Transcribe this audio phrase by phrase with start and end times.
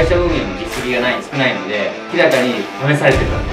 [0.00, 3.52] 会社運営の実績がない少ないので明らかに試されてたんで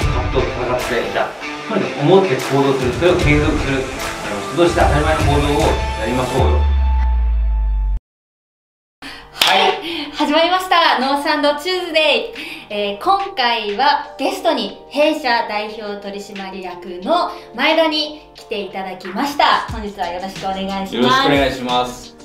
[0.00, 1.28] 葛藤と戦っていた
[1.68, 5.60] とにかく思って行動するそれを継続するあの人として当たり前の行動を
[6.00, 6.58] やりましょうよ
[9.32, 10.98] はい、始まりました。
[11.00, 12.32] ノースサンド Tuesday。
[12.70, 19.66] えー今回はゲストに弊社代表取締役の前田に来ていただきました。
[19.70, 21.28] 本日はよろしくお願いしよろします。
[21.28, 22.17] くお願いします。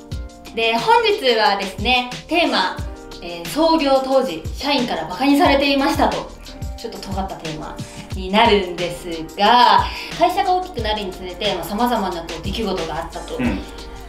[0.54, 2.76] で、本日はですね、テーマ、
[3.22, 6.30] えー創業当時、社員からバカにされていましたと。
[6.76, 7.76] ちょっと尖ったテーマ
[8.14, 9.84] になるんですが、
[10.18, 13.36] 会社が大きくなるにつれて、さまざ、まなこう出来事があったと。
[13.36, 13.58] うん。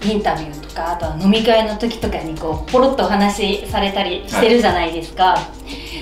[0.03, 5.36] インタビューとかあとは飲み会の時とかにこうポロッとお話しされたりしてるじゃないですか、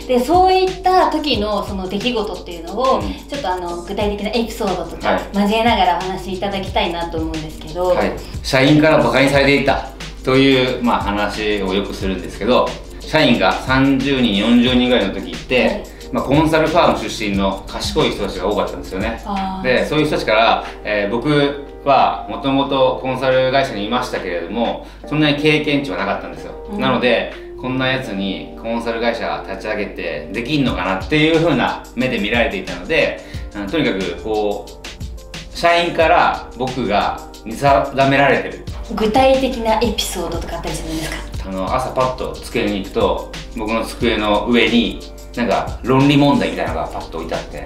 [0.07, 8.11] でそういった時のその出来事っていうのを、うんちょっとあの具体的なエピソードとかはい交えながらお話しいただきたいなと思うんですけど、はい。
[8.41, 9.87] 社員から馬鹿にされていた
[10.23, 12.67] という、まあ、話をよくするんですけど、
[12.99, 19.19] 社員が30人、40人ぐらいの時って、はいまあ、コンサルファーム出身の賢い人たちが多かったんですよね。
[19.63, 26.53] で、そういう人たちから、えー僕はもともとコンサル会社にいましたけれども、そんなに経験値はなかったんですよ。
[26.71, 33.19] うんなので、こんなやつにコンサル会社立ち上げてできんのかなっていう風な目で見られていたので、
[33.55, 38.62] うんとにかくこう、社員から僕が見定められてる。
[38.95, 41.09] 具体的なエピソードとかあったりするんです
[41.43, 41.49] か？
[41.49, 44.99] あの、朝パッと机に行くと、僕の机の上に、
[45.35, 47.65] なんか論理問題みたいなのがパッと置いてあって、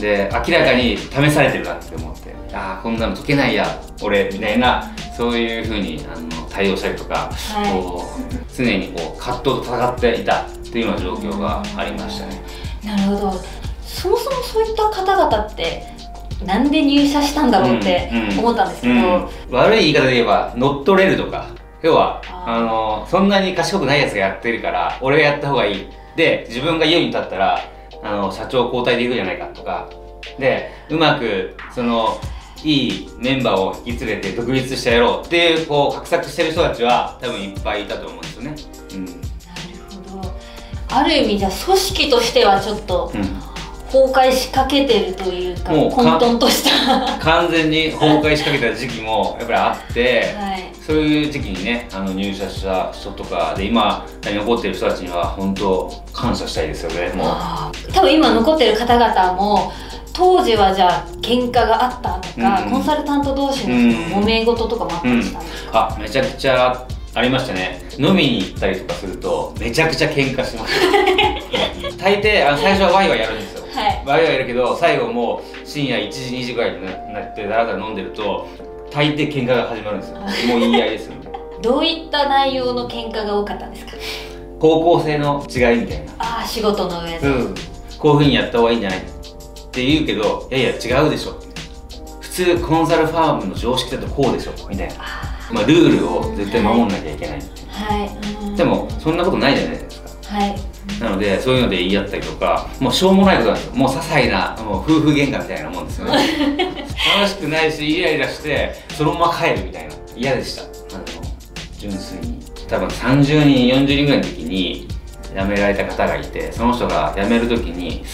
[0.00, 2.30] で明らかに試されてるなって思って。
[2.52, 7.82] ああこんなの解けないや俺みたいなそういうふうにあの対応したりとか、はい。
[7.82, 12.42] こう常にこう葛藤と戦っていたっていうような状況がありましたね。
[12.84, 13.40] なるほど。
[13.84, 15.84] そもそもそういった方々って
[16.44, 18.38] なんで入社したんだろうってうんうん。
[18.38, 19.28] 思ったんですけど、うん。
[19.50, 21.46] 悪い言い方で言えば乗っ取れるとか。
[21.82, 25.88] 要はあのそんなに賢くないやつがやってるから俺がやった方がいい。
[26.16, 27.58] で自分が家に立ったら
[28.02, 29.88] あの社長交代できるじゃないかとか。
[30.38, 32.20] でうまくその
[32.62, 35.26] いいメンバーを引き連れて独立してやろう。
[35.26, 38.54] っていうこう画策してる人たちは多分いっぱいいたと思うんですよね。
[38.92, 39.04] うん。
[39.06, 39.18] なる
[40.10, 40.34] ほど。
[40.90, 43.22] ある意味じゃあ組織としてはちょっとうん
[43.92, 57.92] 崩壊しかけてるというかもうか混沌とした完全に崩壊しかけた時期もやっぱりあって、はいそういう時期にね、あの入社した人とかで、今、残ってる人たちには、本当、感謝したいですよね、もう。
[57.92, 59.72] 多分今残ってる方々も
[60.12, 67.82] 当時はじゃあ喧嘩があったとか、うんコンサルタント同士の揉め事とかもあったりしたんですか、あ、めちゃくちゃありましたね。
[67.96, 70.74] 飲みに行ったりとかすると、めちゃくちゃ喧嘩します。
[71.98, 73.59] 大抵、あの最初はワイワイやるんですよ。
[74.06, 78.46] はいるけど、最後もう深夜1時、2時ぐらいになって、だらだら飲んでると、
[78.90, 80.20] 大抵喧嘩が始まるんですよ。
[80.48, 81.14] もう言い合いですよ。
[81.62, 83.92] どういった内容の喧嘩が多かったんですか？
[84.60, 86.12] 方向性の違いみたいな。
[86.18, 87.54] ああ仕事の上で、うん、
[87.98, 89.02] こういうふうにやった方がいいんじゃないっ
[89.70, 90.70] て言うけどいやいや
[91.02, 91.34] 違うでしょ。
[92.20, 98.10] 普通コンサルファームの常識だとこうでしょみたいな、あまあ、ルールを絶対守んなきゃいけないーはい、
[98.46, 98.56] うん。
[98.56, 100.36] でもそんなことないじゃないですか。
[100.38, 100.56] はい
[101.00, 103.74] なのでそういうので言い合ったりとかもうしょうもないことなんですよ。
[103.74, 106.12] もう些細なもう夫婦喧嘩みたいなもんですよね。
[107.16, 109.94] 楽しくないしイライラしてそのまま帰るみたいな。
[110.16, 110.62] 嫌でした。
[110.62, 111.04] あの
[111.78, 112.40] 純粋に。
[112.68, 114.86] 多分30人40人ぐらいの時に
[115.34, 118.04] 辞められた方がいてその人が辞める時に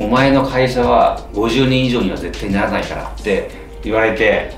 [0.00, 3.50] お前の会社は50人以上には絶対ならないからって
[3.82, 4.52] 言われて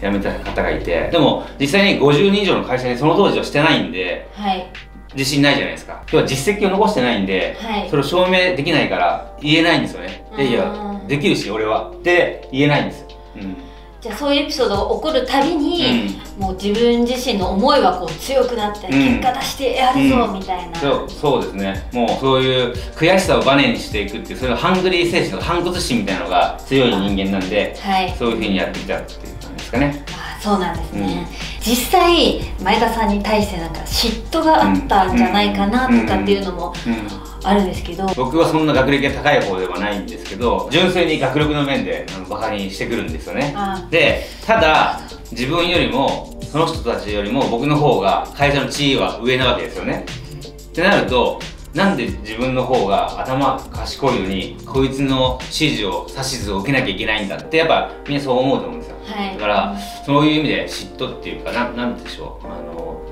[0.00, 1.08] 辞めた方がいて。
[1.10, 4.66] でも実際に50人以上の会社にその当時はしてないんではい
[5.16, 5.94] 自信ないじゃないですか。
[6.02, 7.88] 今日は実績を残してないんで、はい。
[7.88, 10.24] それを証明できないから言えないんですよね。
[10.36, 11.90] いやいやうんできるし俺は。
[11.90, 13.56] って言えないんですよ、うん。
[14.00, 18.92] じゃあそういうエピソードが起こるたびに、もう自分自身の思いはこう強くなって、うん。
[18.92, 20.38] 結果出してやるぞ、うん。
[20.38, 20.80] みたいな。
[20.80, 21.88] そうそうですね。
[21.92, 28.14] もうそういう悔しさをバネにしていくっていうそういうハングリー精神とか反骨心みたいなのが強い人間なんではい。
[28.18, 29.35] そういうふうにやってきたっていう
[29.66, 30.04] ですかね。
[30.12, 31.26] あそうなんですね、
[31.60, 37.26] 実際前田さんに対してなんか嫉妬があったんじゃないかなとかっていうのもうん。
[37.44, 43.52] あるんですけど、僕はそんな学歴が高い方ではないんですけど純粋に学力の面でバカにしてくるんですよね。
[43.54, 43.86] あ。
[43.88, 45.00] でただ
[45.30, 50.06] 自分よりもその人たちよりも僕の方が会社の地位は上なわけですよね。
[50.68, 51.40] ってなると
[51.76, 58.96] なんで自分の方が頭賢いのにこいつの指示を指図を受けなきゃいけないんだってやっぱみんなそう思うと思うんですよ。
[59.04, 59.34] はい。
[59.34, 62.46] だからそういう意味で嫉妬っていうかななんでしょう。
[62.46, 63.02] あの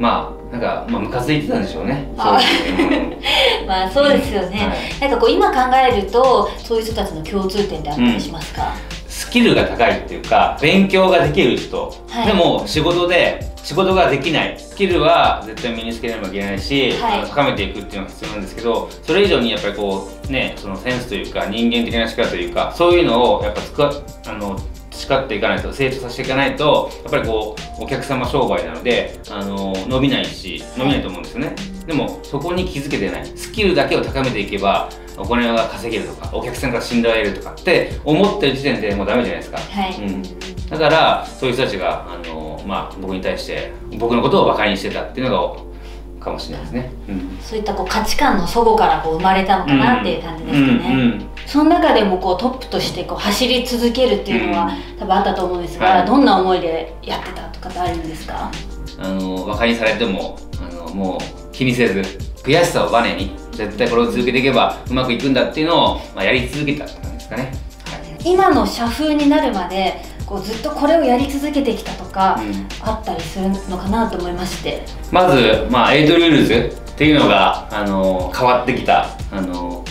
[0.00, 2.08] まあなんかまあムカついてたんでしょうね。
[2.14, 2.16] う
[3.68, 5.00] まあそうですよね、はい。
[5.00, 8.72] なんかこう今考えるとそういう人たちの共通点ってあったりしますか、
[9.06, 12.26] スキルが高いっていうか勉強ができる人、はい。
[12.26, 14.58] でも仕事で仕事ができない。
[14.58, 17.18] スキルは絶対身につけなきゃいけないし、はい。
[17.20, 24.58] あの高めていくっていうのが必要なんですけどそれ以上にやっぱりこうねそのセンスというか人間的な力というかそういうのをやっぱ使うあの
[24.90, 31.54] 培っていかないと成長させていかないとやっぱりこうお客様商売なのであの伸びないし伸びないと思うんですよね。
[31.86, 33.26] でもそこに気づけてない。
[33.36, 34.88] スキルだけを高めていけば
[35.18, 39.58] お金が稼げるとかお客さんから信頼を得るとかって思ってる時点でもうダメじゃないですか。
[39.58, 40.22] はい、うん。
[40.68, 42.21] だからそういう人たちがあの、
[42.66, 46.92] まあ、僕に対して僕のことをバカにしてたっていうのがかもしれないですね。
[47.08, 47.38] うん。
[47.40, 51.28] そういったこう価値観の齟齬からこう生まれたのかなっていう感じですかね、うんうん。
[51.46, 56.06] その中でもこうトップとしてこう走り続けるっていうのは、多分あったと思うんですが、はい。
[56.06, 58.50] どんな思いでやってたとかってあるんですか？
[58.98, 62.00] あのバカにされてもあのもう気にせず
[62.44, 67.42] 悔しさをバネに絶対これを続けていけばうまくいくんだっていうのを、まあ、やり続けたって感じですかね。
[67.44, 68.32] はい。
[68.32, 69.96] 今の社風になるまで
[70.26, 72.68] こうずっとこれをやり続けてきたとか、うん。
[72.80, 74.82] あったりするのかなと思いまして。
[75.10, 79.84] まず、まあ、 Eight Rules っていうのがあの変わってきたあの、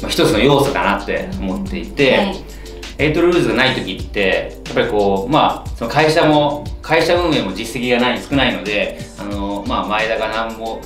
[0.00, 2.16] まあ、一つの要素かなって思っていて。
[2.16, 2.44] はい。
[3.00, 10.80] Eight Rules がない時ってやっぱりこうまあその会社も会社運営も実績がない少ないのであの、まあ、前田が何も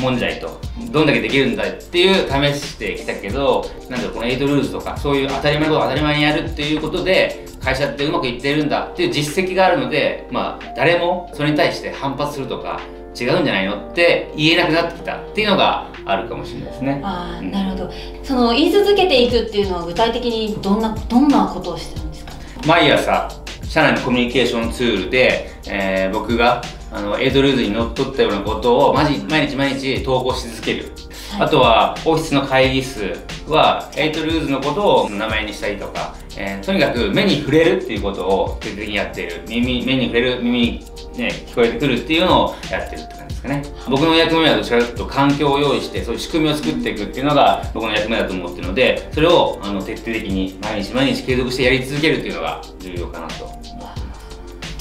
[0.00, 0.58] もんじゃいと。
[0.90, 12.80] どんだけできるんだっていう試してきたけどなんだろうこの Eight Rules とかそういう当たり前のことを当たり前にやるっていうことで会社ってうまくいってるんだっていう実績があるのでまあ誰もそれに対して反発するとか
[13.18, 17.00] 違うんじゃないのって言えなくなってきたっていうのがあるかもしれないですね。
[17.04, 17.50] ああ、うん。
[17.50, 17.90] なるほど。
[18.24, 22.32] その言い続けていくっていうのは具体的にどんなどんなことをしてるんですか？
[22.66, 23.28] 毎朝
[23.62, 26.62] 社内のコミュニケーションツールで、えー僕が
[26.92, 30.92] あのエイドルーズにのっとったようなことをマジ毎日毎日投稿し続ける、
[31.32, 31.42] はい。
[31.46, 33.16] あとはオフィスの会議室
[33.48, 39.42] はエイトルーズのことを名前にしたりとか、えーとにかく目に触れるっていうことを徹底的にやっている。
[39.48, 40.78] 耳目に触れる耳に、
[41.16, 43.62] ね、聞こえてくるっていうのをやってるって感じですかね。
[43.88, 53.61] 僕の役目はどちらかというと環境を用意してそういう仕組みを作っていくっていうのが僕の役目だと思ってるのでそれをあの徹底的に毎日毎日継続してやり続けるっていうのが重要かなと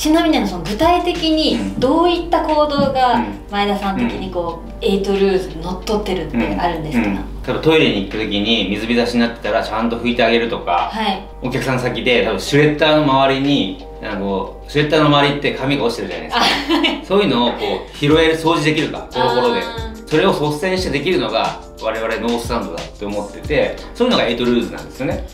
[0.02, 3.26] ちなみにその具体的にどういった行動がうん。
[3.52, 7.16] 前田さん的にこう、 Eight Rules にのっとってるってあるんですか、うん。
[7.16, 11.22] 例えばトイレに行った時に水浸しになってたらちゃんと拭いてあげるとか、はい。
[11.44, 17.06] お客さん先で多分シュレッダーの周りになんかこうシュレッダーの周りって紙が落ちてるじゃないですか。
[17.06, 17.58] そういうのをこ
[17.94, 19.08] う拾える掃除できるか？
[19.14, 19.62] ボロボロで。
[20.08, 25.28] それを率先してできるのが我々ノースサンドだって思っててそういうのが Eight Rules なんですよね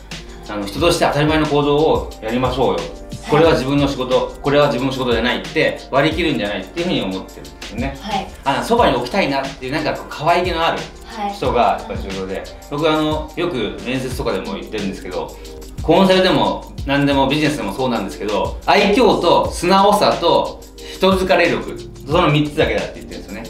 [0.50, 2.78] あの人として当たり前の行動をやりましょうよ。
[3.30, 7.96] これは自分の仕事これは自分の仕事じゃないって割り切るんじゃないっていうふうに思ってるんですよね。
[8.00, 8.26] はい。
[8.44, 11.32] あそばに置きたいなっていうなんか可愛げのあるはい。
[11.34, 12.42] 人がやっぱり重要で。
[12.70, 15.36] 僕あのよく面接とかでも言ってるんですけど
[15.82, 20.60] コンサルでも何でもビジネスでもそうなんですけど愛嬌と素直さと
[20.94, 21.78] 人疲れ力。
[22.06, 23.44] その3つだけだって言ってるんですよね。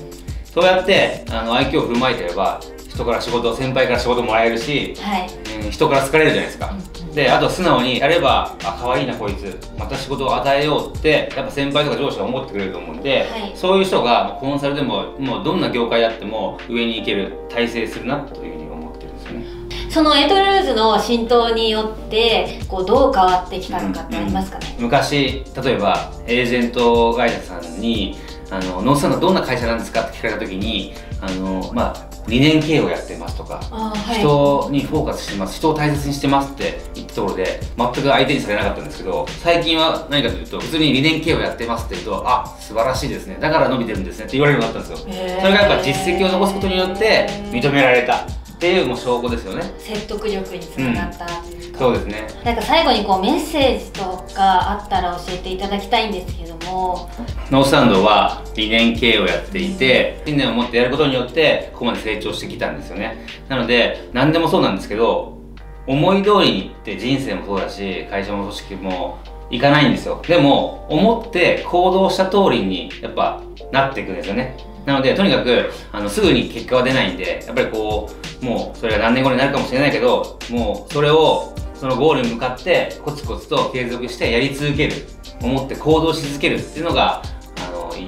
[0.52, 5.28] そうやってあの愛嬌を振る舞いてれば人から仕事先輩から仕事もらえるし、はい。
[5.28, 6.74] うん人から好かれるじゃないですか。
[7.14, 9.58] であと素直にやればあ可愛いなこいつ。
[9.78, 13.52] また仕事を与えようってやっぱ先輩とか上司が思ってくれると思うんで、はい。
[13.54, 19.46] そういう人がコンサルでももうどんな業界であっても上に行ける体制するなというふうに思ってるんですよね。
[19.90, 28.16] そのエイトルーズの浸透によってこうどう変わってきたのかってありますかね、昔例えばエージェント会社さんに
[28.50, 30.02] あのノースサンドどんな会社なんですか？
[30.02, 34.18] って聞かれた時にあのまあ理念経営をやってますとかはい。
[34.20, 43.38] 人にフォーカスしてます人を大切にしてますって言ったところで全く相手にされなかったんですけど最近は何かというと普通に理念経営をやってますって言うとあ素晴らしいですね。
[43.40, 45.12] だから伸びてるんですねって言われるようになったんですよ。
[45.40, 48.26] それがやっぱ実績を残すことによって認められた
[48.58, 49.62] っていうもう証拠ですよね。
[49.78, 52.26] 説得力につながったうか、そうですね。
[52.44, 54.00] なんか最後にこうメッセージと
[54.34, 57.08] かあったら教えていただきたいんですけども。
[57.52, 63.24] ノースタンドは理念経営をやっていて信念を持ってやることによってここまで成長してきたんですよね。
[63.48, 65.38] なので何でもそうなんですけど
[65.86, 69.18] 思い通りにいって人生もそうだし会社も組織も
[69.50, 70.20] いかないんですよ。
[70.26, 74.56] でも思って行動した通りにやっぱなっていくんですよね。
[74.84, 84.94] なのでとにかくあのすぐに結果は出ないんでやっぱりこうもうそれが何年後になるかもしれないけどもうそれをそのゴールに向かってコツコツと継続してやり続ける
[85.40, 87.22] 思って行動し続けるっていうのが
[87.56, 88.06] あのい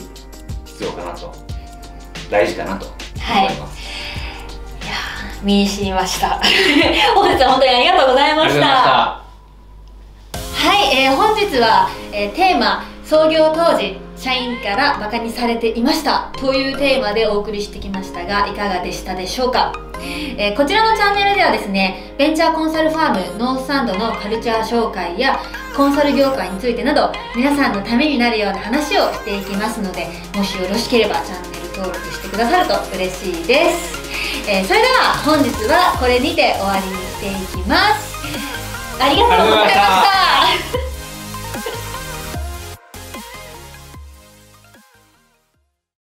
[0.65, 1.33] 必要かなと。
[2.31, 2.87] 大事かなと。
[2.87, 3.59] 思い。
[3.59, 3.81] ます、
[4.83, 6.41] いやー身に染みました。
[7.15, 8.55] 本日は本当にありがとうございました。
[8.55, 8.61] した。
[8.61, 9.23] は
[10.93, 16.31] い、えー本日は、えーテーマ創業当時社員からバカにされていました。
[16.37, 19.73] というテーマでお送りしてきましたがいかがでしたでしょうか？
[20.37, 25.41] えーこちらのチャンネルではですねベンチャーコンサルファームノースサンドのカルチャー紹介や
[25.75, 38.11] コンサル業界についてなど皆さんのためになるような話をしていきますのでもしよろしければチャンネル登録してくださると嬉しいです、えーそれでは本日はこれにて終わりにしていきます。
[39.03, 40.90] ありがとうございました。